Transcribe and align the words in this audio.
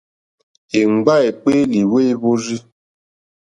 Èmgbâ 0.79 1.13
èkpéélì 1.29 1.79
wêhwórzí. 1.91 2.57